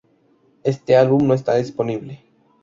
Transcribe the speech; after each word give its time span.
Este 0.63 0.95
álbum 0.95 1.27
no 1.27 1.35
está 1.35 1.53
disponible. 1.57 2.23